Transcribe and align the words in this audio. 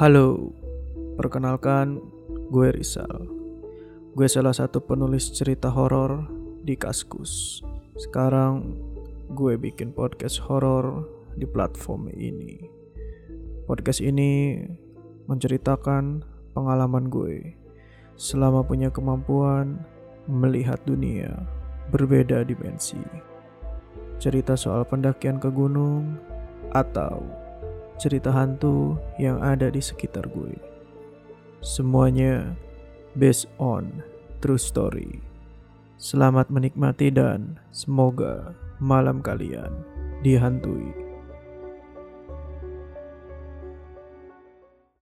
Halo, 0.00 0.48
perkenalkan 1.20 2.00
gue 2.48 2.72
Rizal. 2.72 3.20
Gue 4.16 4.32
salah 4.32 4.56
satu 4.56 4.80
penulis 4.80 5.28
cerita 5.28 5.68
horor 5.68 6.24
di 6.64 6.72
Kaskus. 6.72 7.60
Sekarang 8.00 8.80
gue 9.36 9.60
bikin 9.60 9.92
podcast 9.92 10.40
horor 10.40 11.04
di 11.36 11.44
platform 11.44 12.08
ini. 12.16 12.64
Podcast 13.68 14.00
ini 14.00 14.64
menceritakan 15.28 16.24
pengalaman 16.56 17.12
gue 17.12 17.60
selama 18.16 18.64
punya 18.64 18.88
kemampuan 18.88 19.84
melihat 20.24 20.80
dunia 20.88 21.44
berbeda 21.92 22.48
dimensi. 22.48 23.04
Cerita 24.16 24.56
soal 24.56 24.80
pendakian 24.88 25.36
ke 25.36 25.52
gunung 25.52 26.16
atau 26.72 27.20
cerita 28.00 28.32
hantu 28.32 28.96
yang 29.20 29.36
ada 29.44 29.68
di 29.68 29.84
sekitar 29.84 30.24
gue. 30.32 30.56
Semuanya 31.60 32.56
based 33.12 33.44
on 33.60 34.00
true 34.40 34.56
story. 34.56 35.20
Selamat 36.00 36.48
menikmati 36.48 37.12
dan 37.12 37.60
semoga 37.76 38.56
malam 38.80 39.20
kalian 39.20 39.84
dihantui 40.24 41.09